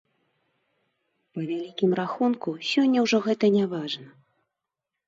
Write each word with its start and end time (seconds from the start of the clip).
Па 1.35 1.41
вялікім 1.49 1.93
рахунку, 2.01 2.49
сёння 2.71 2.99
ўжо 3.05 3.17
гэта 3.31 3.45
няважна. 3.59 4.07